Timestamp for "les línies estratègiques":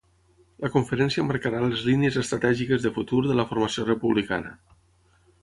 1.65-2.83